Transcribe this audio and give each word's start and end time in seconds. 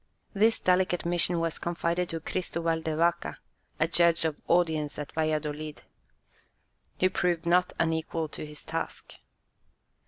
This 0.33 0.59
delicate 0.59 1.05
mission 1.05 1.39
was 1.39 1.59
confided 1.59 2.09
to 2.09 2.19
Christoval 2.21 2.83
de 2.83 2.95
Vaca, 2.95 3.37
a 3.79 3.87
judge 3.87 4.25
of 4.25 4.35
audience 4.47 4.97
at 4.97 5.11
Valladolid, 5.11 5.83
who 6.99 7.09
proved 7.11 7.45
not 7.45 7.71
unequal 7.77 8.27
to 8.29 8.43
his 8.43 8.65
task. 8.65 9.13